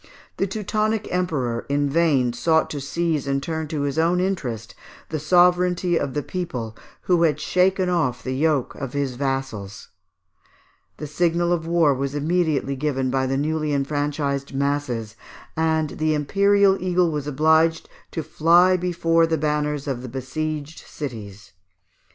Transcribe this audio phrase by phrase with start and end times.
[0.37, 4.73] The Teutonic Emperor in vain sought to seize and turn to his own interest
[5.09, 9.89] the sovereignty of the people, who had shaken off the yokes of his vassals:
[10.97, 15.15] the signal of war was immediately given by the newly enfranchised masses;
[15.55, 21.51] and the imperial eagle was obliged to fly before the banners of the besieged cities.